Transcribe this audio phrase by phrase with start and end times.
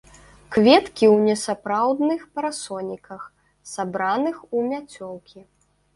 [0.53, 3.21] Кветкі ў несапраўдных парасоніках,
[3.73, 5.39] сабраных у мяцёлкі.